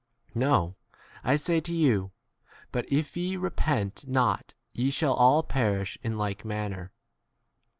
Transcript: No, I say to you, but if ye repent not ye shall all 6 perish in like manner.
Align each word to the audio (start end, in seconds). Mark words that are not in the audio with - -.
No, 0.33 0.77
I 1.23 1.35
say 1.35 1.59
to 1.59 1.71
you, 1.75 2.11
but 2.71 2.91
if 2.91 3.15
ye 3.15 3.37
repent 3.37 4.07
not 4.07 4.55
ye 4.73 4.89
shall 4.89 5.13
all 5.13 5.43
6 5.43 5.53
perish 5.53 5.99
in 6.01 6.17
like 6.17 6.43
manner. 6.43 6.91